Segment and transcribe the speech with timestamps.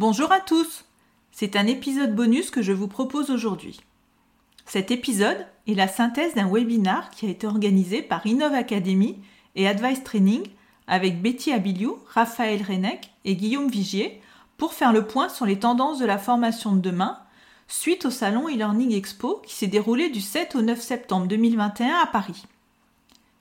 [0.00, 0.86] Bonjour à tous
[1.30, 3.82] C'est un épisode bonus que je vous propose aujourd'hui.
[4.64, 9.18] Cet épisode est la synthèse d'un webinar qui a été organisé par Innov Academy
[9.56, 10.40] et Advice Training
[10.86, 14.22] avec Betty Abiliou, Raphaël Renec et Guillaume Vigier
[14.56, 17.18] pour faire le point sur les tendances de la formation de demain
[17.68, 22.06] suite au salon e-learning expo qui s'est déroulé du 7 au 9 septembre 2021 à
[22.06, 22.46] Paris.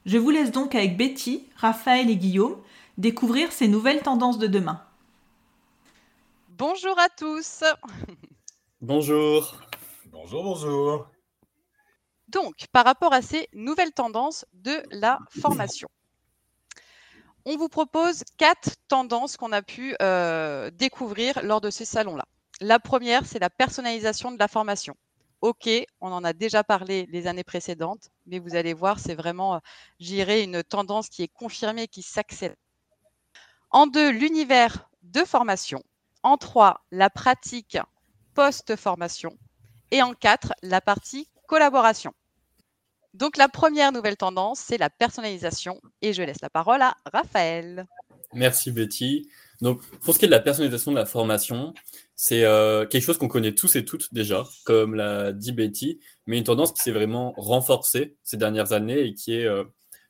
[0.05, 2.57] Je vous laisse donc avec Betty, Raphaël et Guillaume
[2.97, 4.81] découvrir ces nouvelles tendances de demain.
[6.59, 7.63] Bonjour à tous.
[8.81, 9.61] Bonjour.
[10.07, 11.07] Bonjour, bonjour.
[12.27, 15.87] Donc, par rapport à ces nouvelles tendances de la formation,
[17.45, 22.25] on vous propose quatre tendances qu'on a pu euh, découvrir lors de ces salons-là.
[22.59, 24.97] La première, c'est la personnalisation de la formation.
[25.39, 25.69] OK,
[26.01, 29.59] on en a déjà parlé les années précédentes, mais vous allez voir, c'est vraiment, euh,
[30.01, 32.57] j'irai, une tendance qui est confirmée, qui s'accélère.
[33.71, 35.81] En deux, l'univers de formation.
[36.23, 37.77] En trois, la pratique
[38.33, 39.37] post-formation.
[39.91, 42.13] Et en quatre, la partie collaboration.
[43.13, 45.81] Donc la première nouvelle tendance, c'est la personnalisation.
[46.01, 47.85] Et je laisse la parole à Raphaël.
[48.33, 49.29] Merci Betty.
[49.61, 51.73] Donc pour ce qui est de la personnalisation de la formation,
[52.15, 56.37] c'est euh, quelque chose qu'on connaît tous et toutes déjà, comme l'a dit Betty, mais
[56.37, 59.63] une tendance qui s'est vraiment renforcée ces dernières années et qui est euh,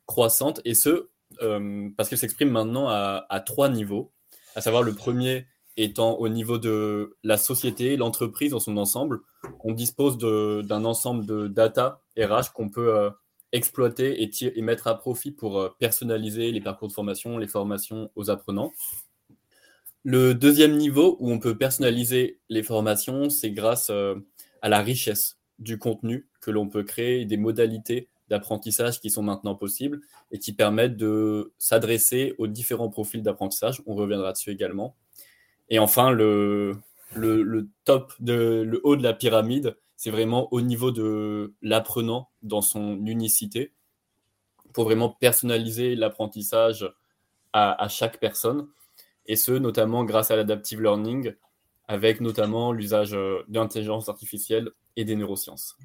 [0.05, 1.09] croissante, et ce,
[1.41, 4.11] euh, parce qu'elle s'exprime maintenant à, trois niveaux,
[4.55, 5.45] à savoir le premier
[5.83, 9.19] étant au niveau de la société, l'entreprise dans son ensemble.
[9.63, 13.11] On dispose d'un ensemble de data RH qu'on peut
[13.51, 18.29] exploiter et, et, mettre à profit pour personnaliser les parcours de formation, les formations aux
[18.29, 18.73] apprenants.
[20.03, 24.15] Le deuxième niveau où on peut personnaliser les formations, c'est grâce euh,
[24.61, 29.55] à la richesse du contenu que l'on peut créer des modalités d'apprentissage qui sont maintenant
[29.55, 29.99] possibles
[30.31, 33.81] et qui permettent de s'adresser aux différents profils d'apprentissage.
[33.87, 34.95] On reviendra dessus également.
[35.69, 36.77] Et enfin, le,
[37.15, 42.61] le, top, de, le haut de la pyramide, c'est vraiment au niveau de l'apprenant dans
[42.61, 43.73] son unicité
[44.73, 46.91] pour vraiment personnaliser l'apprentissage
[47.53, 48.67] à, chaque personne
[49.25, 51.33] et ce, notamment grâce à l'adaptive learning,
[51.87, 55.75] avec notamment l'usage euh, d'intelligence artificielle et des neurosciences.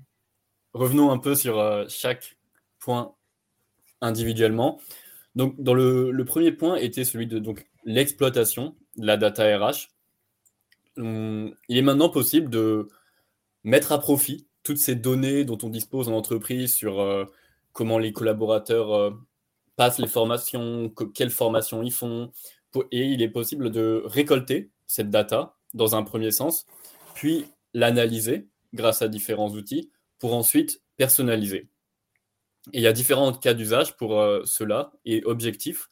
[0.75, 2.37] Revenons un peu sur euh, chaque
[2.79, 3.15] point
[4.03, 4.81] individuellement.
[5.35, 7.43] Donc, dans le, premier point était celui de
[7.85, 9.91] l'exploitation la data RH.
[10.97, 12.89] Hum, il est maintenant possible de
[13.65, 17.25] mettre à profit toutes ces données dont on dispose en entreprise sur euh,
[17.73, 19.17] comment les collaborateurs
[19.77, 22.31] passent les formations, quelles formations ils font,
[22.91, 26.67] et il est possible de récolter cette data dans un premier sens,
[27.15, 31.69] puis l'analyser grâce à différents outils pour ensuite personnaliser.
[32.73, 35.89] Et il y a différents cas d'usage pour euh, cela et objectifs.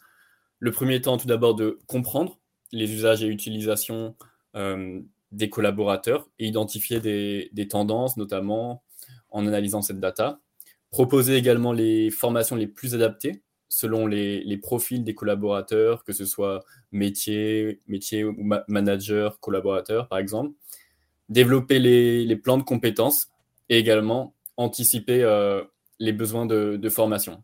[0.59, 2.39] Le premier étant tout d'abord de comprendre
[2.73, 4.17] les usages et utilisations
[4.57, 5.01] euh,
[5.31, 8.83] des collaborateurs et identifier des, tendances, notamment
[9.31, 10.41] en analysant cette data.
[10.91, 16.63] Proposer également les formations les plus adaptées selon les, profils des collaborateurs, que ce soit
[16.91, 18.37] métier, métier ou
[18.69, 20.53] manager, collaborateur, par exemple.
[21.31, 23.29] Développer les, plans de compétences
[23.71, 25.63] et également anticiper euh,
[25.99, 27.43] les besoins de, formation.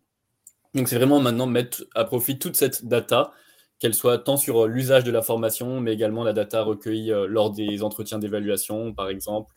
[0.75, 3.33] Donc, c'est vraiment maintenant mettre à profit toute cette data,
[3.79, 7.51] qu'elle soit tant sur l'usage de la formation, mais également la data recueillie euh, lors
[7.51, 9.53] des entretiens d'évaluation, par exemple,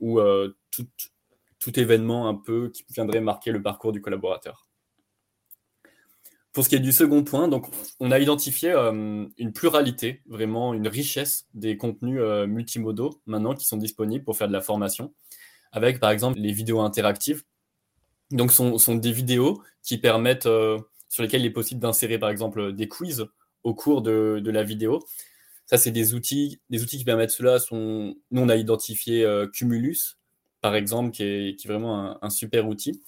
[0.00, 0.86] ou euh, tout,
[1.76, 4.68] événement un peu qui viendrait marquer le parcours du collaborateur.
[6.52, 7.66] Pour ce qui est du second point, donc,
[8.00, 13.66] on a identifié euh, une pluralité, vraiment une richesse des contenus euh, multimodaux maintenant qui
[13.66, 15.12] sont disponibles pour faire de la formation,
[15.72, 17.44] avec par exemple les vidéos interactives.
[18.30, 20.78] Donc, ce sont, des vidéos qui permettent, euh,
[21.08, 23.26] sur lesquelles il est possible d'insérer par exemple des quiz
[23.68, 25.00] au cours de, la vidéo.
[25.66, 27.58] Ça, c'est des outils, des outils qui permettent cela.
[27.58, 30.18] Sont, nous, on a identifié Cumulus,
[30.60, 33.02] par exemple, qui est, vraiment un, super outil.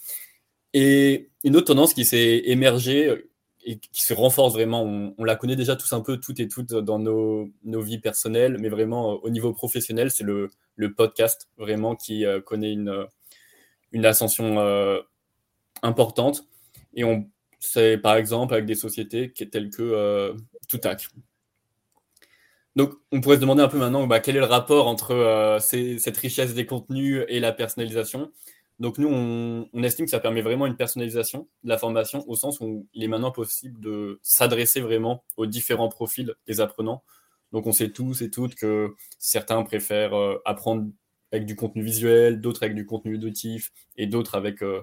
[0.74, 3.30] Et une autre tendance qui s'est émergée,
[3.64, 4.82] et qui se renforce vraiment.
[4.82, 8.56] On, la connaît déjà tous un peu, toutes et toutes, dans nos, nos vies personnelles,
[8.58, 13.06] mais vraiment euh, au niveau professionnel, c'est le, le, podcast vraiment qui euh, connaît une,
[13.92, 15.00] une ascension euh,
[15.82, 16.46] importante.
[16.94, 17.28] Et on,
[17.58, 20.34] c'est par exemple avec des sociétés telles que
[20.70, 21.08] Toutac.
[22.76, 25.58] Donc, on pourrait se demander un peu maintenant bah, quel est le rapport entre euh,
[25.58, 28.30] cette richesse des contenus et la personnalisation?
[28.78, 32.60] Donc, nous, on, estime que ça permet vraiment une personnalisation de la formation au sens
[32.60, 37.02] où il est maintenant possible de s'adresser vraiment aux différents profils des apprenants.
[37.52, 40.88] Donc, on sait tous et toutes que certains préfèrent euh, apprendre
[41.32, 44.80] avec du contenu visuel, d'autres avec du contenu auditif et d'autres avec euh,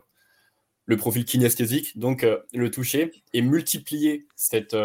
[0.85, 1.97] le profil kinesthésique.
[1.97, 4.75] Donc, le toucher et multiplier cette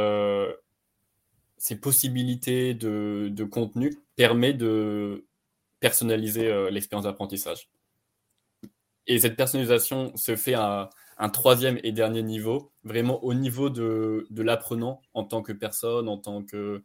[1.62, 5.28] ces possibilités de, contenu permet de
[5.78, 7.70] personnaliser euh, l'expérience d'apprentissage.
[9.06, 14.26] Et cette personnalisation se fait à un troisième et dernier niveau, vraiment au niveau de,
[14.36, 16.82] l'apprenant en tant que personne, en tant que,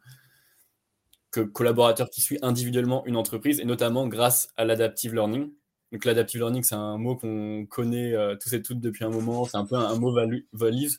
[1.32, 5.50] que collaborateur qui suit individuellement une entreprise, et notamment grâce à l'adaptive learning.
[5.90, 9.44] Donc l'adaptive learning, c'est un mot qu'on connaît euh, tous et toutes depuis un moment,
[9.44, 10.16] c'est un peu un, mot
[10.52, 10.96] valise,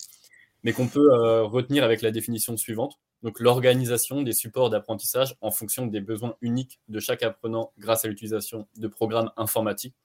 [0.63, 5.51] mais qu'on peut euh, retenir avec la définition suivante donc l'organisation des supports d'apprentissage en
[5.51, 9.95] fonction des besoins uniques de chaque apprenant grâce à l'utilisation de programmes informatiques.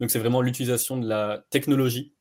[0.00, 2.12] Donc c'est vraiment l'utilisation de la technologie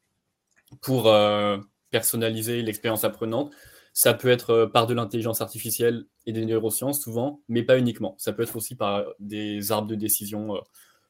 [0.81, 1.57] pour euh,
[1.89, 3.53] personnaliser l'expérience apprenante.
[3.93, 8.15] Ça peut être euh, par de l'intelligence artificielle et des neurosciences souvent, mais pas uniquement.
[8.19, 10.59] Ça peut être aussi par des arbres de décision euh,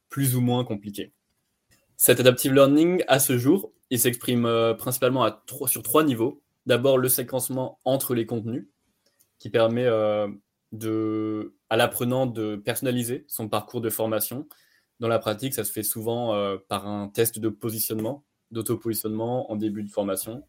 [0.07, 1.11] plus ou moins compliqués.
[1.97, 6.41] Cet adaptive learning, à ce jour, il s'exprime principalement à sur trois niveaux.
[6.65, 8.67] D'abord, le séquencement entre les contenus,
[9.39, 10.29] qui permet euh,
[11.69, 14.47] à l'apprenant de personnaliser son parcours de formation.
[14.99, 19.55] Dans la pratique, ça se fait souvent euh, par un test de positionnement, d'auto-positionnement en
[19.55, 20.43] début de formation.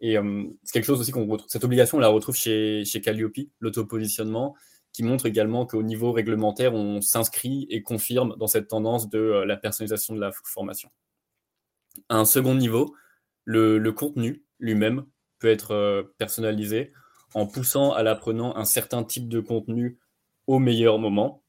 [0.00, 1.48] Et euh, c'est quelque chose aussi qu'on retrouve.
[1.48, 4.56] Cette obligation, on la retrouve chez, chez Calliope, l'auto-positionnement,
[4.92, 9.56] qui montre également qu'au niveau réglementaire, on s'inscrit et confirme dans cette tendance de la
[9.56, 10.90] personnalisation de la formation.
[12.08, 12.94] À un second niveau,
[13.44, 15.04] le contenu lui-même
[15.38, 16.92] peut être personnalisé
[17.34, 19.98] en poussant à l'apprenant un certain type de contenu
[20.46, 21.42] au meilleur moment.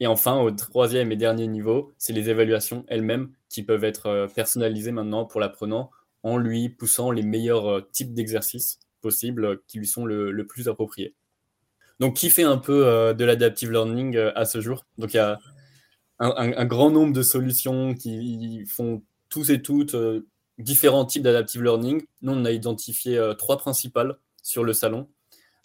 [0.00, 4.26] Et enfin, au troisième et dernier niveau, c'est les évaluations elles-mêmes qui peuvent être euh,
[4.26, 5.90] personnalisées maintenant pour l'apprenant
[6.22, 10.68] en lui poussant les meilleurs euh, types d'exercices possibles euh, qui lui sont le, plus
[10.68, 11.14] appropriés.
[12.00, 14.84] Donc, qui fait un peu de l'adaptive learning à ce jour?
[14.98, 15.38] Donc, il y a
[16.18, 19.94] un, grand nombre de solutions qui font tous et toutes
[20.58, 22.04] différents types d'adaptive learning.
[22.22, 25.08] Nous, on a identifié trois principales sur le salon,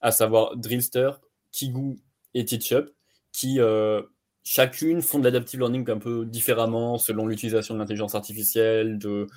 [0.02, 1.12] à savoir Drillster,
[1.52, 2.00] Kigu
[2.34, 2.90] et TeachUp,
[3.32, 4.02] qui euh,
[4.44, 9.28] chacune font de l'adaptive learning un peu différemment selon l'utilisation de l'intelligence artificielle, de,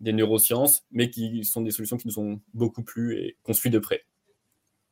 [0.00, 3.70] des neurosciences, mais qui sont des solutions qui nous ont beaucoup plu et qu'on suit
[3.70, 4.04] de près.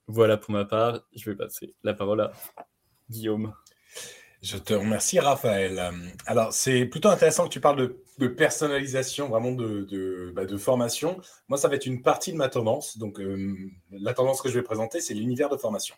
[0.06, 2.32] Voilà pour ma part, je vais passer la parole à
[3.10, 3.54] Guillaume.
[4.42, 5.90] Je te remercie, Raphaël.
[6.26, 11.18] Alors, c'est plutôt intéressant que tu parles de, personnalisation, vraiment de, bah, de, formation.
[11.48, 12.98] Moi, ça va être une partie de ma tendance.
[12.98, 13.56] Donc, euh,
[13.90, 15.94] la tendance que je vais présenter, c'est l'univers de formation.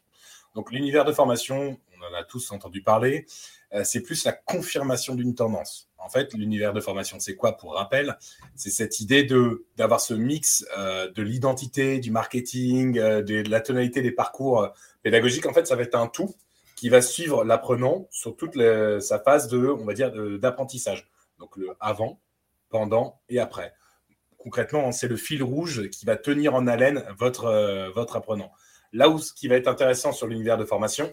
[0.54, 3.26] Donc, l'univers de formation, on en a tous entendu parler,
[3.74, 5.90] euh, c'est plus la confirmation d'une tendance.
[5.98, 8.16] En fait, l'univers de formation, c'est quoi Pour rappel,
[8.54, 9.28] c'est cette idée
[9.76, 14.68] d'avoir ce mix euh, de l'identité, du marketing, de la tonalité des parcours
[15.02, 15.44] pédagogiques.
[15.44, 16.34] En fait, ça va être un tout
[16.78, 18.54] qui va suivre l'apprenant sur toute
[19.00, 21.10] sa phase de, on va dire, d'apprentissage.
[21.40, 22.20] Donc le avant,
[22.68, 23.74] pendant et après.
[24.36, 28.52] Concrètement, c'est le fil rouge qui va tenir en haleine votre, euh, votre apprenant.
[28.92, 31.12] Là où ce qui va être intéressant sur l'univers de formation,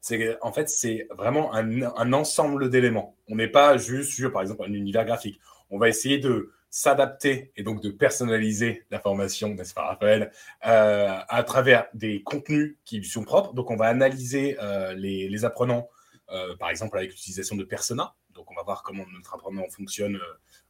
[0.00, 3.16] c'est en fait, c'est vraiment un, un ensemble d'éléments.
[3.28, 5.40] On n'est pas juste sur, par exemple, un univers graphique.
[5.68, 10.32] On va essayer de, s'adapter et donc de personnaliser la formation, n'est-ce pas Raphaël,
[10.66, 13.52] euh, à travers des contenus qui lui sont propres.
[13.52, 15.88] Donc on va analyser euh, les, apprenants,
[16.32, 18.16] euh, par exemple avec l'utilisation de Persona.
[18.32, 20.18] Donc on va voir comment notre apprenant fonctionne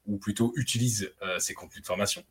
[0.04, 2.22] ou plutôt utilise ces contenus de formation.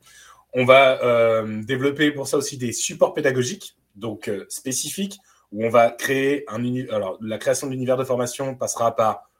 [0.53, 5.19] On va développer pour ça aussi des supports pédagogiques, donc spécifiques,
[5.51, 6.63] où on va créer un.
[6.91, 9.31] Alors la création de l'univers de formation passera par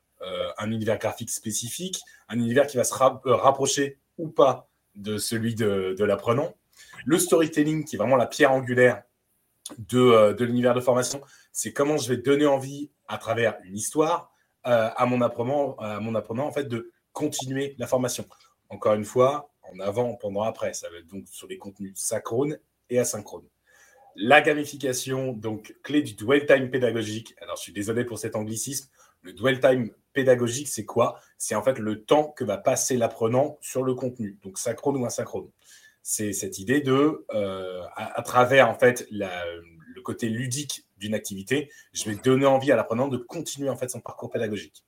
[0.58, 6.04] un univers graphique spécifique, un univers qui va se rapprocher ou pas de celui de,
[6.04, 6.54] l'apprenant.
[7.06, 9.04] Le storytelling, qui est vraiment la pierre angulaire
[9.78, 14.32] de, euh, l'univers de formation, c'est comment je vais donner envie à travers une histoire
[14.66, 18.26] euh, à, mon apprenant, à mon apprenant en fait, de continuer la formation.
[18.70, 20.74] Encore une fois, en avant, pendant, après.
[20.74, 22.58] Ça va être donc sur les contenus synchrones
[22.90, 23.48] et asynchrones.
[24.16, 27.36] La gamification, donc clé du dwell time pédagogique.
[27.42, 28.90] Alors, je suis désolé pour cet anglicisme.
[29.24, 31.20] Le dwell time pédagogique, c'est quoi?
[31.38, 35.06] C'est en fait le temps que va passer l'apprenant sur le contenu, donc synchrone ou
[35.06, 35.50] asynchrone.
[36.04, 42.10] C'est cette idée de, euh, à, travers en fait le côté ludique d'une activité, je
[42.10, 44.84] vais donner envie à l'apprenant de continuer en fait son parcours pédagogique.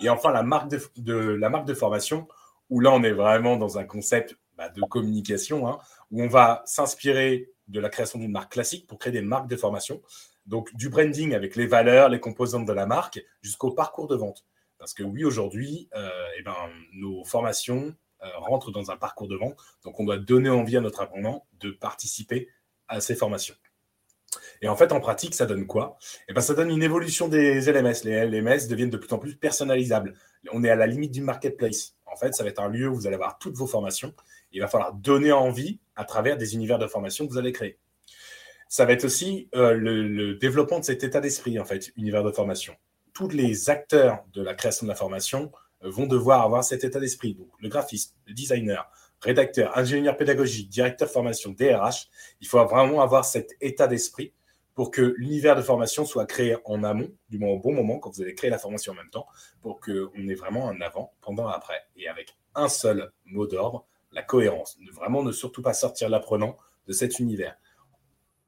[0.00, 2.28] Et enfin, la marque de, formation,
[2.70, 5.78] où là on est vraiment dans un concept bah, de communication, hein,
[6.10, 9.56] où on va s'inspirer de la création d'une marque classique pour créer des marques de
[9.56, 10.00] formation.
[10.48, 14.44] Donc du branding avec les valeurs, les composantes de la marque, jusqu'au parcours de vente.
[14.78, 16.56] Parce que oui, aujourd'hui, euh, eh ben,
[16.94, 19.56] nos formations euh, rentrent dans un parcours de vente.
[19.84, 22.48] Donc on doit donner envie à notre apprenant de participer
[22.88, 23.54] à ces formations.
[24.62, 25.98] Et en fait, en pratique, ça donne quoi?
[26.28, 28.04] Eh ben, Ça donne une évolution des LMS.
[28.04, 30.14] Les LMS deviennent de plus en plus personnalisables.
[30.52, 31.94] On est à la limite du marketplace.
[32.06, 34.14] En fait, ça va être un lieu où vous allez avoir toutes vos formations.
[34.52, 37.78] Il va falloir donner envie à travers des univers de formation que vous allez créer.
[38.68, 42.30] Ça va être aussi euh, le, développement de cet état d'esprit, en fait, univers de
[42.30, 42.76] formation.
[43.14, 45.50] Tous les acteurs de la création de la formation
[45.84, 47.34] euh, vont devoir avoir cet état d'esprit.
[47.34, 48.90] Donc, le graphiste, le designer,
[49.22, 52.08] rédacteur, ingénieur pédagogique, directeur formation, DRH,
[52.40, 54.34] il faut vraiment avoir cet état d'esprit
[54.74, 58.10] pour que l'univers de formation soit créé en amont, du moins au bon moment, quand
[58.10, 59.26] vous allez créer la formation en même temps,
[59.60, 64.22] pour qu'on ait vraiment un avant, pendant, après, et avec un seul mot d'ordre, la
[64.22, 64.76] cohérence.
[64.78, 66.56] Ne, vraiment ne surtout pas sortir l'apprenant
[66.86, 67.56] de cet univers.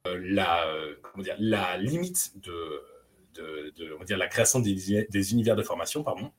[0.06, 0.94] Euh, la, euh,
[1.38, 2.82] la limite de,
[4.00, 6.32] on dire, la création des, univers de formation, pardon,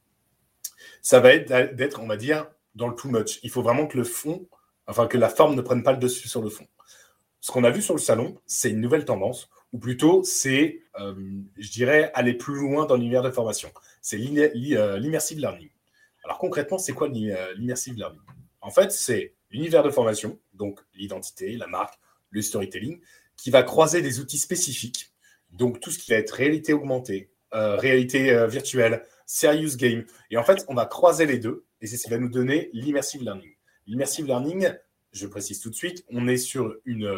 [1.01, 3.39] ça va être d'être, on va dire, dans le too much.
[3.43, 4.47] Il faut vraiment que le fond,
[4.87, 6.67] enfin que la forme ne prenne pas le dessus sur le fond.
[7.39, 11.13] Ce qu'on a vu sur le salon, c'est une nouvelle tendance ou plutôt c'est, euh,
[11.57, 13.71] je dirais, aller plus loin dans l'univers de formation.
[14.01, 15.69] C'est l'immersive learning.
[16.23, 18.21] Alors concrètement, c'est quoi l'immersive learning?
[18.59, 21.95] En fait, c'est l'univers de formation, donc l'identité, la marque,
[22.31, 22.99] le storytelling,
[23.41, 25.11] qui va croiser des outils spécifiques,
[25.51, 30.05] donc tout ce qui va être réalité augmentée, réalité virtuelle, serious game.
[30.29, 32.69] Et en fait, on va croiser les deux, et c'est ce qui va nous donner
[32.73, 33.51] l'immersive learning.
[33.87, 34.71] L'immersive learning,
[35.11, 37.17] je précise tout de suite, on est sur une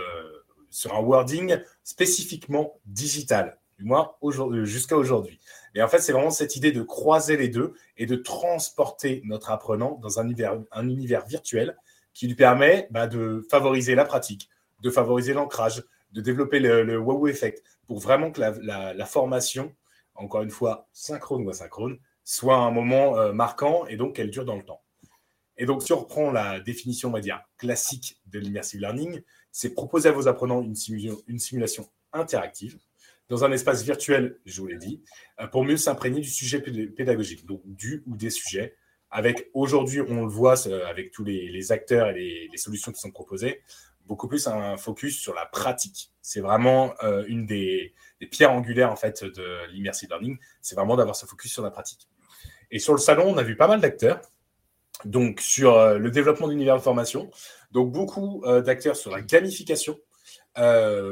[0.73, 5.39] sur un wording spécifiquement digital, du moins euh, jusqu'à aujourd'hui.
[5.75, 9.51] Et en fait, c'est vraiment cette idée de croiser les deux et de transporter notre
[9.51, 11.77] apprenant dans un univers, un univers virtuel
[12.13, 14.49] qui lui permet bah, de favoriser la pratique,
[14.81, 19.73] de favoriser l'ancrage, de développer le, wow effect pour vraiment que la, formation,
[20.15, 24.45] encore une fois, synchrone ou asynchrone, soit un moment euh, marquant et donc qu'elle dure
[24.45, 24.81] dans le temps.
[25.57, 29.73] Et donc, si on reprend la définition, on va dire, classique de l'immersive learning, c'est
[29.73, 30.75] proposer à vos apprenants une,
[31.39, 32.79] simulation, interactive
[33.29, 35.01] dans un espace virtuel, je vous l'ai dit,
[35.39, 38.75] euh, pour mieux s'imprégner du sujet pédagogique, donc du ou des sujets.
[39.09, 40.55] Avec aujourd'hui, on le voit
[40.87, 43.61] avec tous les, acteurs et les, solutions qui sont proposées,
[44.05, 46.11] beaucoup plus un focus sur la pratique.
[46.21, 47.93] C'est vraiment euh, une des,
[48.31, 52.07] pierres angulaires en fait de l'immersive learning, c'est vraiment d'avoir ce focus sur la pratique.
[52.71, 54.21] Et sur le salon, on a vu pas mal d'acteurs
[55.05, 57.29] donc sur euh, le développement d'univers de formation.
[57.71, 59.99] Donc beaucoup euh, d'acteurs sur la gamification,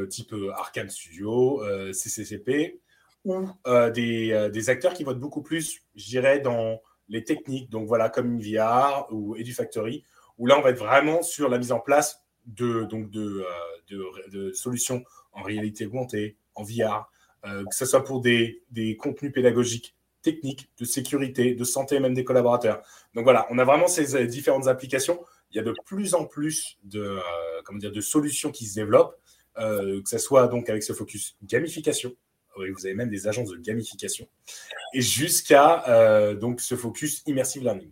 [0.10, 2.80] type Arcane Studio, CCCP,
[3.26, 3.48] ou
[3.94, 6.80] des, acteurs qui être beaucoup plus, je dans
[7.10, 10.06] les techniques, donc voilà, comme InVR ou EduFactory,
[10.38, 12.24] où là, on va être vraiment sur la mise en place
[12.56, 13.44] de, donc de,
[13.90, 15.04] de, solutions
[15.34, 17.10] en réalité augmentée, en VR,
[17.44, 22.24] que ce soit pour des, des contenus pédagogiques techniques, de sécurité, de santé même des
[22.24, 22.84] collaborateurs.
[23.14, 25.20] Donc voilà, on a vraiment ces euh, différentes applications.
[25.52, 27.22] Il y a de plus en plus de, euh,
[27.66, 29.16] comment dire, de solutions qui se développent,
[29.58, 32.16] euh, que ce soit donc avec ce focus gamification.
[32.58, 34.28] Oui, vous avez même des agences de gamification.
[34.94, 37.92] Et jusqu'à donc ce focus immersive learning.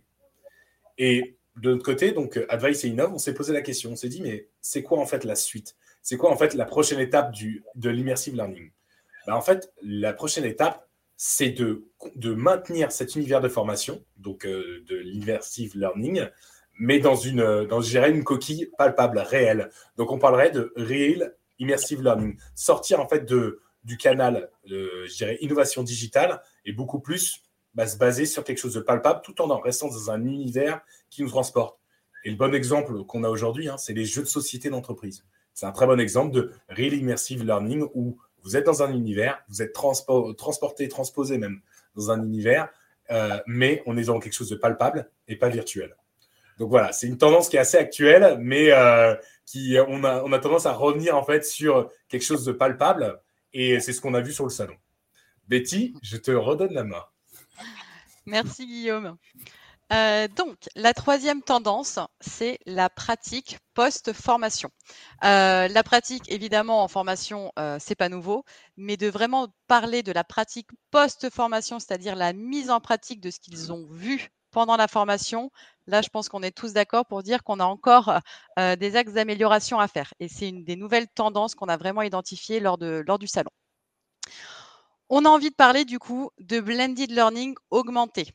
[0.98, 3.92] Et de notre côté, donc Advice et Innov, on s'est posé la question.
[3.92, 5.76] On s'est dit, mais c'est quoi en fait la suite?
[6.02, 8.70] C'est quoi en fait la prochaine étape du, de l'immersive learning?
[9.26, 11.84] Ben, En fait, la prochaine étape, c'est de,
[12.16, 16.26] de, maintenir cet univers de formation, donc euh, de l'immersive learning,
[16.78, 19.68] mais dans une, dans, je dirais, une coquille palpable, réelle.
[19.98, 22.38] Donc, on parlerait de real immersive learning.
[22.54, 27.42] Sortir, en fait, de, du canal, de, je dirais, innovation digitale et beaucoup plus
[27.74, 31.22] bah, se baser sur quelque chose de palpable tout en restant dans un univers qui
[31.22, 31.78] nous transporte.
[32.24, 35.24] Et le bon exemple qu'on a aujourd'hui, hein, c'est les jeux de société d'entreprise.
[35.54, 39.42] C'est un très bon exemple de real immersive learning où vous êtes dans un univers,
[39.48, 41.60] vous êtes transporté, transposé même
[41.94, 42.68] dans un univers,
[43.10, 45.96] euh, mais on est dans quelque chose de palpable et pas virtuel.
[46.58, 49.14] Donc voilà, c'est une tendance qui est assez actuelle, mais euh,
[49.46, 53.20] qui on a, on a tendance à revenir en fait sur quelque chose de palpable,
[53.52, 54.76] et c'est ce qu'on a vu sur le salon.
[55.48, 57.02] Betty, je te redonne la main.
[58.30, 59.16] Merci Guillaume.
[59.92, 64.70] Euh, donc, la troisième tendance, c'est la pratique post-formation.
[65.24, 68.44] Euh, la pratique, évidemment, en formation, euh, c'est pas nouveau,
[68.76, 73.40] mais de vraiment parler de la pratique post-formation, c'est-à-dire la mise en pratique de ce
[73.40, 75.50] qu'ils ont vu pendant la formation,
[75.88, 78.20] là, je pense qu'on est tous d'accord pour dire qu'on a encore
[78.56, 80.12] des axes d'amélioration à faire.
[80.20, 83.50] Et c'est une des nouvelles tendances qu'on a vraiment identifiées lors, de, lors du salon.
[85.12, 88.32] On a envie de parler du coup de blended learning augmenté.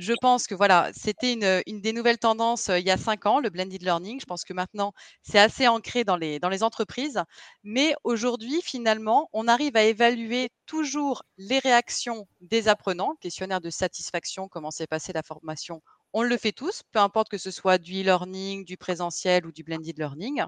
[0.00, 3.50] je pense que voilà, c'était une, des nouvelles tendances il y a cinq ans, le
[3.50, 4.20] blended learning.
[4.20, 7.22] Je pense que maintenant, c'est assez ancré dans les, dans les entreprises.
[7.64, 14.48] Mais aujourd'hui, finalement, on arrive à évaluer toujours les réactions des apprenants, questionnaire de satisfaction,
[14.48, 15.82] comment s'est passée la formation.
[16.12, 19.64] On le fait tous, peu importe que ce soit du e-learning, du présentiel ou du
[19.64, 20.44] blended learning.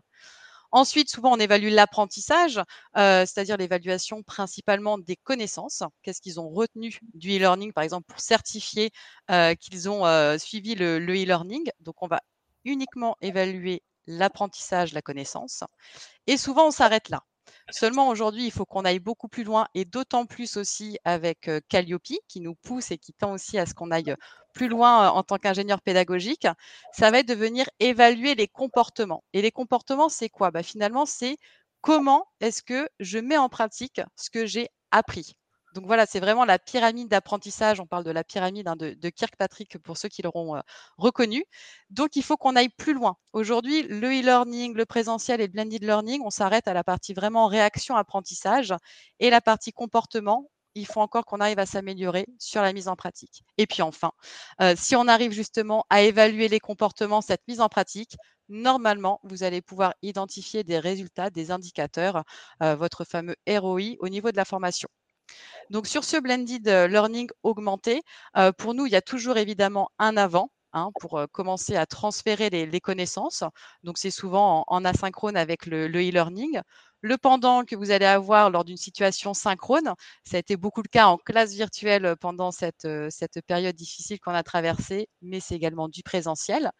[0.72, 2.56] Ensuite, souvent, on évalue l'apprentissage,
[2.96, 5.82] euh, c'est-à-dire l'évaluation principalement des connaissances.
[6.02, 8.90] Qu'est-ce qu'ils ont retenu du e-learning, par exemple, pour certifier
[9.30, 11.70] euh, qu'ils ont euh, suivi le e-learning.
[11.80, 12.22] Donc, on va
[12.64, 15.62] uniquement évaluer l'apprentissage, la connaissance.
[16.26, 17.20] Et souvent, on s'arrête là.
[17.70, 22.02] Seulement aujourd'hui, il faut qu'on aille beaucoup plus loin et d'autant plus aussi avec Calliope
[22.28, 24.14] qui nous pousse et qui tend aussi à ce qu'on aille
[24.52, 26.46] plus loin en tant qu'ingénieur pédagogique.
[26.92, 29.24] Ça va être de venir évaluer les comportements.
[29.32, 30.50] Et les comportements, c'est quoi?
[30.50, 31.38] Bah, Finalement, c'est
[31.80, 35.34] comment est-ce que je mets en pratique ce que j'ai appris.
[35.74, 37.80] Donc voilà, c'est vraiment la pyramide d'apprentissage.
[37.80, 40.60] On parle de la pyramide hein, de, Kirkpatrick pour ceux qui l'auront
[40.98, 41.44] reconnu.
[41.90, 43.16] Donc il faut qu'on aille plus loin.
[43.32, 47.46] Aujourd'hui, le e-learning, le présentiel et le blended learning, on s'arrête à la partie vraiment
[47.46, 48.74] réaction apprentissage
[49.18, 50.50] et la partie comportement.
[50.74, 53.42] Il faut encore qu'on arrive à s'améliorer sur la mise en pratique.
[53.58, 54.12] Et puis enfin,
[54.76, 58.16] si on arrive justement à évaluer les comportements, cette mise en pratique,
[58.48, 62.24] normalement, vous allez pouvoir identifier des résultats, des indicateurs,
[62.60, 64.88] votre fameux ROI au niveau de la formation.
[65.70, 68.02] Donc sur ce blended learning augmenté,
[68.58, 70.50] pour nous, il y a toujours évidemment un avant.
[70.74, 73.44] Hein, pour commencer à transférer les, connaissances.
[73.82, 76.62] Donc, c'est souvent en, asynchrone avec le e-learning.
[77.02, 79.92] Le, pendant que vous allez avoir lors d'une situation synchrone,
[80.24, 84.34] ça a été beaucoup le cas en classe virtuelle pendant cette, cette période difficile qu'on
[84.34, 86.70] a traversée, mais c'est également du présentiel.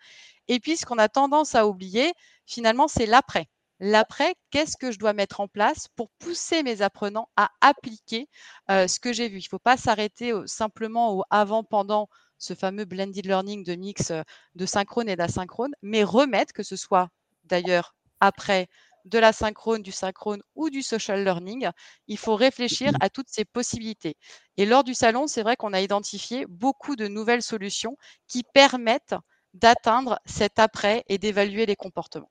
[0.47, 2.13] Et puis, ce qu'on a tendance à oublier,
[2.47, 3.49] finalement, c'est l'après.
[3.81, 8.29] L'après, qu'est-ce que je dois mettre en place pour pousser mes apprenants à appliquer
[8.69, 9.39] ce que j'ai vu?
[9.39, 14.13] Il ne faut pas s'arrêter simplement au avant, pendant ce fameux blended learning de mix
[14.55, 17.09] de synchrone et d'asynchrone, mais remettre, que ce soit
[17.45, 18.69] d'ailleurs après
[19.05, 21.69] de la synchrone, du synchrone ou du social learning,
[22.09, 24.17] il faut réfléchir à toutes ces possibilités.
[24.57, 27.97] Et lors du salon, c'est vrai qu'on a identifié beaucoup de nouvelles solutions
[28.29, 29.15] qui permettent
[29.55, 32.31] d'atteindre cet après et d'évaluer les comportements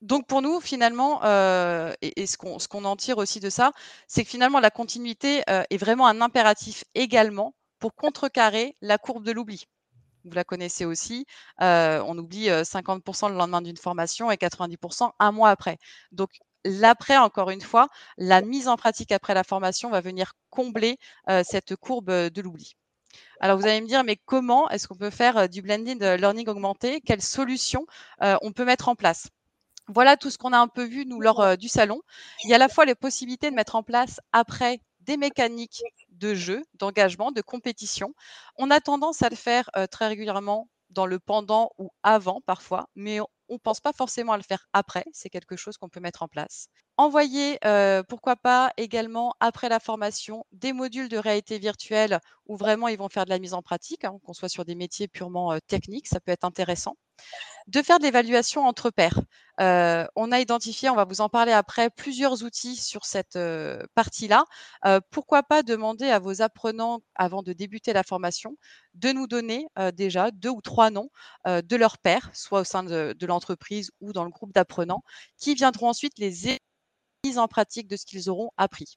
[0.00, 3.72] donc pour nous, finalement, euh, et, ce qu'on en tire aussi de ça,
[4.06, 9.24] c'est que finalement, la continuité euh, est vraiment un impératif également pour contrecarrer la courbe
[9.24, 9.66] de l'oubli.
[10.24, 11.26] Vous la connaissez aussi,
[11.62, 15.78] euh, on oublie 50% le lendemain d'une formation et 90% un mois après.
[16.12, 16.30] Donc
[16.64, 20.98] l'après, encore une fois, la mise en pratique après la formation va venir combler
[21.42, 22.74] cette courbe de l'oubli.
[23.40, 26.48] Alors vous allez me dire, mais comment est-ce qu'on peut faire du blending de learning
[26.48, 27.00] augmenté?
[27.00, 27.86] Quelles solutions
[28.20, 29.28] on peut mettre en place?
[29.88, 32.02] Voilà tout ce qu'on a un peu vu, nous, lors du salon.
[32.44, 35.82] Il y a à la fois les possibilités de mettre en place après des mécaniques
[36.20, 38.14] de jeu, d'engagement, de compétition.
[38.56, 43.20] On a tendance à le faire très régulièrement dans le pendant ou avant parfois, mais
[43.20, 45.04] on ne pense pas forcément à le faire après.
[45.12, 46.68] C'est quelque chose qu'on peut mettre en place.
[47.00, 47.58] Envoyer,
[48.08, 53.08] pourquoi pas, également après la formation, des modules de réalité virtuelle où vraiment ils vont
[53.08, 56.20] faire de la mise en pratique, hein, qu'on soit sur des métiers purement techniques, ça
[56.20, 56.96] peut être intéressant
[57.66, 59.20] de faire de l'évaluation entre pairs.
[59.60, 63.82] Euh, on a identifié, on va vous en parler après, plusieurs outils sur cette euh,
[63.94, 64.44] partie-là.
[64.86, 68.56] Euh, pourquoi pas demander à vos apprenants, avant de débuter la formation,
[68.94, 71.10] de nous donner déjà deux ou trois noms
[71.46, 75.02] de leurs pairs, soit au sein de, de l'entreprise ou dans le groupe d'apprenants,
[75.38, 76.48] qui viendront ensuite les
[77.24, 78.96] mises en pratique de ce qu'ils auront appris.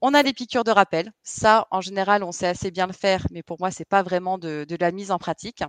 [0.00, 1.12] On a les piqûres de rappel.
[1.22, 4.02] Ça, en général, on sait assez bien le faire, mais pour moi, ce n'est pas
[4.02, 5.62] vraiment de, de la mise en pratique.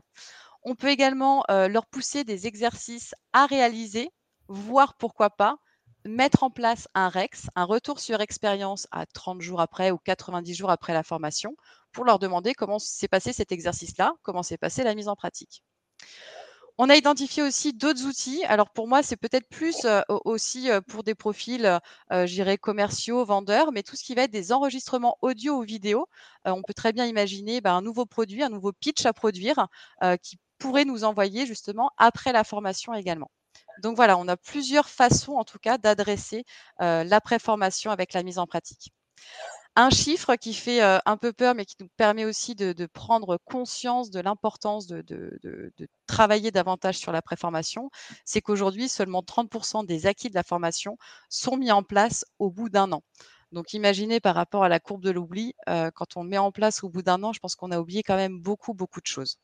[0.63, 4.11] On peut également leur pousser des exercices à réaliser,
[4.47, 5.57] voire pourquoi pas
[6.05, 10.53] mettre en place un REX, un retour sur expérience à 30 jours après ou 90
[10.53, 11.55] jours après la formation,
[11.91, 15.63] pour leur demander comment s'est passé cet exercice-là, comment s'est passée la mise en pratique.
[16.83, 18.43] On a identifié aussi d'autres outils.
[18.45, 19.85] Alors pour moi, c'est peut-être plus
[20.25, 21.79] aussi pour des profils,
[22.11, 26.07] euh, j'irais commerciaux, vendeurs, mais tout ce qui va être des enregistrements audio ou vidéo,
[26.43, 29.67] on peut très bien imaginer bah, un nouveau produit, un nouveau pitch à produire
[30.23, 33.29] qui pourrait nous envoyer justement après la formation également.
[33.83, 36.45] Donc voilà, on a plusieurs façons en tout cas d'adresser
[36.81, 38.91] euh, l'après-formation avec la mise en pratique.
[39.77, 43.37] Un chiffre qui fait euh, un peu peur, mais qui nous permet aussi de, prendre
[43.45, 45.71] conscience de l'importance de,
[46.07, 47.89] travailler davantage sur l'après-formation,
[48.25, 50.97] c'est qu'aujourd'hui, seulement 30% des acquis de la formation
[51.29, 53.01] sont mis en place au bout d'un an.
[53.53, 56.83] Donc imaginez par rapport à la courbe de l'oubli, euh, quand on met en place
[56.83, 59.37] au bout d'un an, je pense qu'on a oublié quand même beaucoup, beaucoup de choses.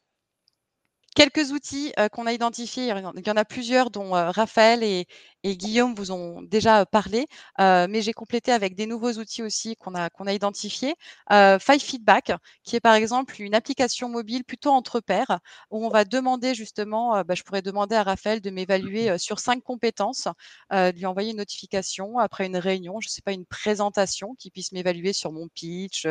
[1.16, 5.08] Quelques outils qu'on a identifiés, il y en a plusieurs dont Raphaël et,
[5.48, 7.26] et Guillaume vous ont déjà parlé,
[7.58, 10.94] mais j'ai complété avec des nouveaux outils aussi qu'on a, qu'on a identifiés.
[11.30, 12.34] Five Feedback,
[12.64, 15.40] qui est par exemple une application mobile plutôt entre pairs,
[15.72, 19.64] où on va demander justement, bah, je pourrais demander à Raphaël de m'évaluer sur cinq
[19.64, 20.28] compétences,
[20.72, 24.52] de lui envoyer une notification après une réunion, je ne sais pas, une présentation qui
[24.52, 26.08] puisse m'évaluer sur mon pitch,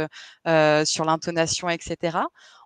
[0.87, 2.20] sur l'intonation, etc.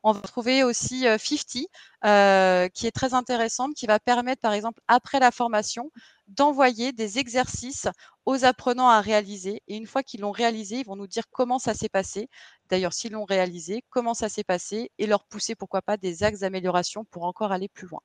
[0.04, 5.18] On va trouver aussi 50, qui est très intéressante, qui va permettre, par exemple, après
[5.18, 5.90] la formation,
[6.30, 7.88] d'envoyer des exercices
[8.26, 9.62] aux apprenants à réaliser.
[9.68, 12.28] Et une fois qu'ils l'ont réalisé, ils vont nous dire comment ça s'est passé.
[12.68, 16.40] D'ailleurs, s'ils l'ont réalisé, comment ça s'est passé et leur pousser, pourquoi pas, des axes
[16.40, 18.00] d'amélioration pour encore aller plus loin.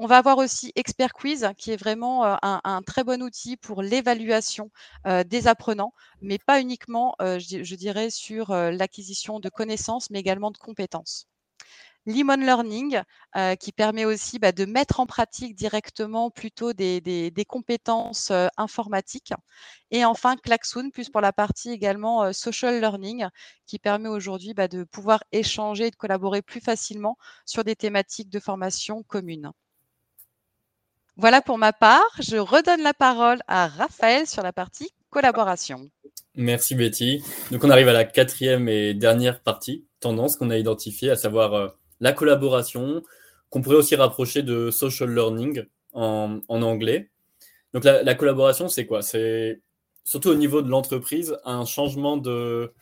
[0.00, 4.70] On va avoir aussi Expert Quiz, qui est vraiment un, très bon outil pour l'évaluation
[5.26, 11.26] des apprenants, mais pas uniquement, je, dirais, sur l'acquisition de connaissances, mais également de compétences.
[12.08, 13.02] Lemon Learning,
[13.60, 19.32] qui permet aussi bah, de mettre en pratique directement plutôt des, compétences informatiques.
[19.90, 23.26] Et enfin, Klaxoon, plus pour la partie également social learning,
[23.66, 28.30] qui permet aujourd'hui bah, de pouvoir échanger et de collaborer plus facilement sur des thématiques
[28.30, 29.52] de formation communes.
[31.18, 32.08] Voilà pour ma part.
[32.20, 35.90] Je redonne la parole à Raphaël sur la partie collaboration.
[36.36, 37.24] Merci Betty.
[37.50, 41.54] Donc on arrive à la quatrième et dernière partie, tendance qu'on a identifiée, à savoir
[41.54, 41.68] euh,
[42.00, 43.02] la collaboration,
[43.50, 47.10] qu'on pourrait aussi rapprocher de social learning en, anglais.
[47.74, 49.02] Donc la, collaboration, c'est quoi?
[49.02, 49.62] C'est
[50.04, 52.72] surtout au niveau de l'entreprise un changement de,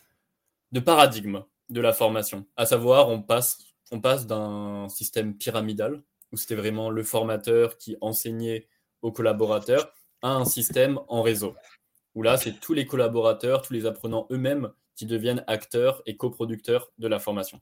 [0.72, 2.46] de paradigme de la formation.
[2.56, 3.58] À savoir, on passe,
[3.90, 6.02] on passe d'un système pyramidal
[6.32, 8.66] où c'était vraiment le formateur qui enseignait
[9.02, 11.54] aux collaborateurs, à un système en réseau,
[12.14, 16.90] où là, c'est tous les collaborateurs, tous les apprenants eux-mêmes qui deviennent acteurs et coproducteurs
[16.98, 17.60] de la formation.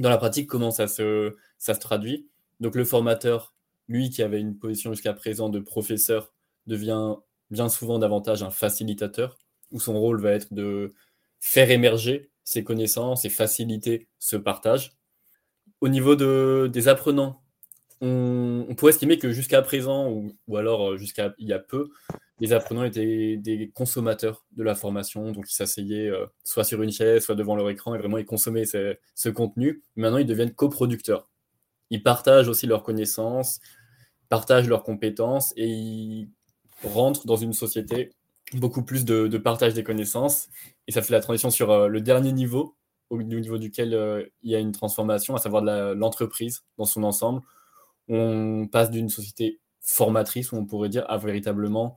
[0.00, 1.34] Dans la pratique, comment ça se,
[1.78, 2.26] traduit
[2.58, 3.54] Donc le formateur,
[3.86, 6.32] lui qui avait une position jusqu'à présent de professeur,
[6.66, 7.16] devient
[7.50, 9.36] bien souvent davantage un facilitateur,
[9.70, 10.94] où son rôle va être de
[11.38, 14.96] faire émerger ses connaissances et faciliter ce partage.
[15.82, 17.42] Au niveau de, des apprenants,
[18.00, 21.90] on, pourrait estimer que jusqu'à présent, ou, alors euh, jusqu'à il y a peu,
[22.40, 26.90] les apprenants étaient des consommateurs de la formation, donc ils s'asseyaient euh, soit sur une
[26.90, 29.82] chaise, soit devant leur écran, et vraiment ils consommaient ce, contenu.
[29.94, 31.28] Maintenant, ils deviennent coproducteurs.
[31.90, 33.60] Ils partagent aussi leurs connaissances,
[34.30, 36.30] partagent leurs compétences, et ils
[36.82, 38.10] rentrent dans une société
[38.54, 40.48] beaucoup plus de, partage des connaissances.
[40.88, 42.74] Et ça fait la transition sur euh, le dernier niveau,
[43.10, 43.88] au niveau duquel
[44.42, 45.62] il y a une transformation, à savoir
[45.96, 47.42] l'entreprise dans son ensemble,
[48.08, 51.96] on passe d'une société formatrice, où on pourrait dire, à véritablement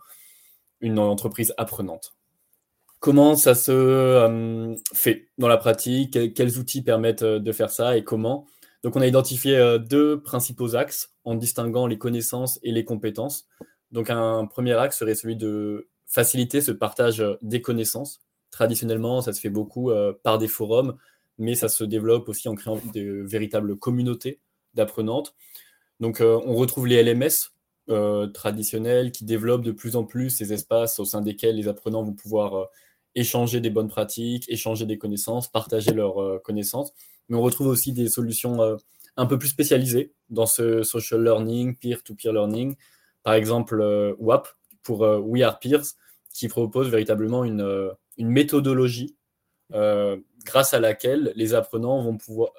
[0.84, 2.14] une entreprise apprenante.
[3.00, 6.34] Comment ça se euh, fait dans la pratique?
[6.34, 8.46] Quels outils permettent euh, de faire ça et comment?
[8.84, 13.48] Donc, on a identifié euh, deux principaux axes en distinguant les connaissances et les compétences.
[13.92, 18.22] Donc, un premier axe serait celui de faciliter ce partage des connaissances.
[18.52, 19.92] Traditionnellement, ça se fait beaucoup
[20.24, 20.96] par des forums,
[21.38, 24.40] mais ça se développe aussi en créant de véritables communautés
[24.76, 25.36] d'apprenantes
[26.00, 27.53] donc, on retrouve les LMS
[27.90, 32.04] euh, traditionnels qui développent de plus en plus ces espaces au sein desquels les apprenants
[32.04, 32.66] vont pouvoir euh,
[33.16, 36.94] échanger des bonnes pratiques, échanger des connaissances, partager leurs connaissances.
[37.30, 38.78] Mais on retrouve aussi des solutions
[39.18, 42.76] un peu plus spécialisées dans ce social learning, peer-to-peer learning.
[43.22, 44.48] Par exemple, WAP
[44.82, 45.84] pour We Are Peers,
[46.34, 49.16] qui propose véritablement une, une méthodologie
[49.70, 52.50] grâce à laquelle les apprenants vont pouvoir,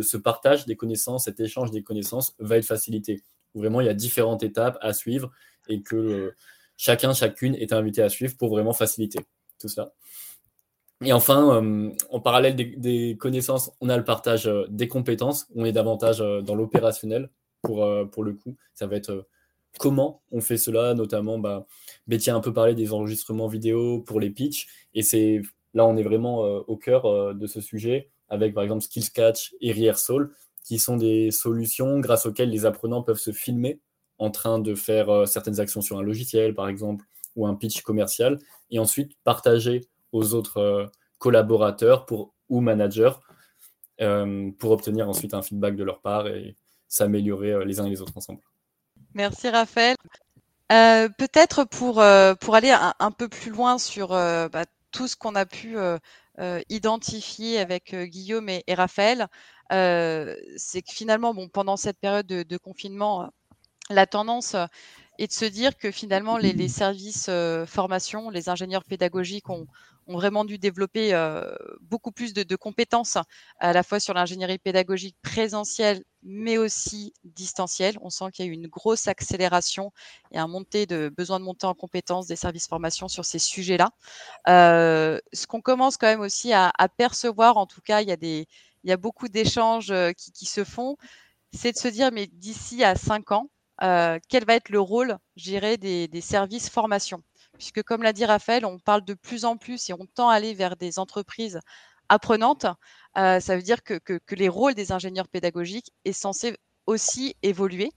[0.00, 3.22] ce partage des connaissances, cet échange des connaissances va être facilité.
[3.54, 5.30] Vraiment, il y a différentes étapes à suivre
[5.68, 6.34] et que euh,
[6.76, 9.20] chacun, chacune est invité à suivre pour vraiment faciliter
[9.60, 9.92] tout ça.
[11.04, 15.46] Et enfin, euh, en parallèle des, connaissances, on a le partage euh, des compétences.
[15.54, 17.30] On est davantage dans l'opérationnel
[17.62, 18.56] pour, le coup.
[18.74, 19.26] Ça va être
[19.78, 21.66] comment on fait cela, notamment, bah,
[22.06, 24.68] Betty a un peu parlé des enregistrements vidéo pour les pitchs.
[24.94, 25.40] Et c'est
[25.72, 30.30] là, on est vraiment au cœur de ce sujet avec par exemple SkillsCatch et Rehearsal,
[30.64, 33.80] qui sont des solutions grâce auxquelles les apprenants peuvent se filmer
[34.18, 37.04] en train de faire euh, certaines actions sur un logiciel, par exemple,
[37.36, 38.38] ou un pitch commercial,
[38.70, 40.86] et ensuite partager aux autres euh,
[41.18, 42.06] collaborateurs
[42.48, 43.12] ou managers
[44.00, 46.56] euh, pour obtenir ensuite un feedback de leur part et
[46.88, 48.40] s'améliorer les uns et les autres ensemble.
[49.14, 49.96] Merci Raphaël.
[50.68, 55.76] Peut-être pour, aller un, peu plus loin sur bah, tout ce qu'on a pu
[56.68, 59.28] identifié avec Guillaume et, Raphaël,
[59.70, 63.30] c'est que finalement, bon, pendant cette période de, confinement,
[63.90, 64.56] la tendance
[65.18, 67.30] est de se dire que finalement les, services
[67.66, 69.66] formation, les ingénieurs pédagogiques ont,
[70.06, 71.12] ont vraiment dû développer
[71.80, 73.18] beaucoup plus de, compétences
[73.58, 77.96] à la fois sur l'ingénierie pédagogique présentielle, mais aussi distancielle.
[78.00, 79.92] On sent qu'il y a eu une grosse accélération
[80.30, 83.90] et un montée de besoin de monter en compétences des services formation sur ces sujets-là.
[84.46, 88.46] ce qu'on commence quand même aussi à, percevoir, en tout cas, il y a des
[88.84, 89.92] il y a beaucoup d'échanges
[90.34, 90.96] qui, se font,
[91.52, 95.76] c'est de se dire, mais d'ici à cinq ans, quel va être le rôle, j'irai,
[95.76, 97.22] des, services formation?
[97.58, 100.34] Puisque comme l'a dit Raphaël, on parle de plus en plus et on tend à
[100.34, 101.60] aller vers des entreprises
[102.08, 102.66] apprenantes.
[103.16, 107.90] Euh, ça veut dire que, les rôles des ingénieurs pédagogiques est censé aussi évoluer.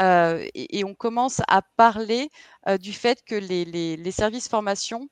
[0.00, 2.30] Euh, et, on commence à parler
[2.68, 5.08] euh, du fait que les, les services formation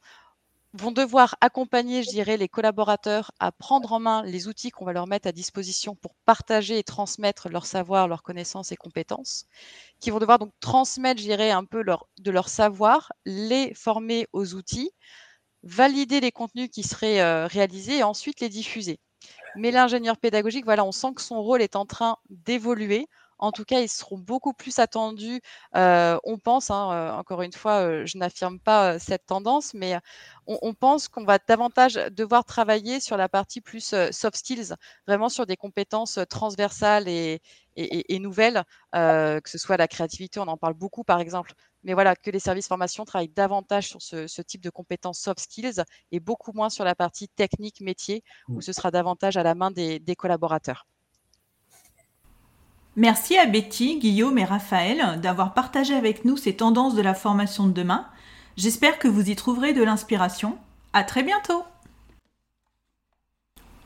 [0.74, 4.92] vont devoir accompagner, je dirais, les collaborateurs à prendre en main les outils qu'on va
[4.92, 9.46] leur mettre à disposition pour partager et transmettre leur savoir, leurs connaissances et compétences,
[10.00, 14.54] qui vont devoir donc transmettre, je dirais, un peu de leur savoir, les former aux
[14.54, 14.90] outils,
[15.62, 19.00] valider les contenus qui seraient euh, réalisés et ensuite les diffuser.
[19.54, 23.64] Mais l'ingénieur pédagogique, voilà, on sent que son rôle est en train d'évoluer en tout
[23.64, 25.40] cas, ils seront beaucoup plus attendus.
[25.76, 29.98] Euh, on pense, hein, encore une fois, je n'affirme pas cette tendance, mais
[30.46, 34.74] on, pense qu'on va davantage devoir travailler sur la partie plus soft skills,
[35.06, 37.40] vraiment sur des compétences transversales et,
[38.18, 41.52] nouvelles, que ce soit la créativité, on en parle beaucoup par exemple,
[41.84, 45.82] mais voilà, que les services formation travaillent davantage sur ce, type de compétences soft skills
[46.12, 48.62] et beaucoup moins sur la partie technique métier, où mmh.
[48.62, 50.86] ce sera davantage à la main des collaborateurs.
[52.98, 57.68] Merci à Betty, Guillaume et Raphaël d'avoir partagé avec nous ces tendances de la formation
[57.68, 58.04] de demain.
[58.56, 60.58] J'espère que vous y trouverez de l'inspiration.
[60.92, 61.62] À très bientôt!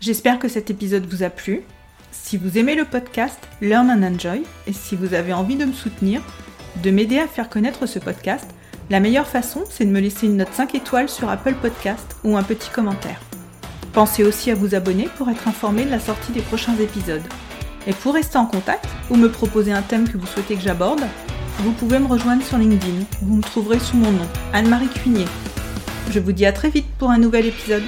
[0.00, 1.60] J'espère que cet épisode vous a plu.
[2.10, 5.74] Si vous aimez le podcast Learn and Enjoy et si vous avez envie de me
[5.74, 6.22] soutenir,
[6.82, 8.48] de m'aider à faire connaître ce podcast,
[8.88, 12.38] la meilleure façon, c'est de me laisser une note 5 étoiles sur Apple Podcast ou
[12.38, 13.20] un petit commentaire.
[13.92, 17.28] Pensez aussi à vous abonner pour être informé de la sortie des prochains épisodes.
[17.86, 21.02] Et pour rester en contact ou me proposer un thème que vous souhaitez que j'aborde,
[21.58, 23.04] vous pouvez me rejoindre sur LinkedIn.
[23.22, 25.26] Vous me trouverez sous mon nom, Anne-Marie Cuinier.
[26.10, 27.82] Je vous dis à très vite pour un nouvel épisode.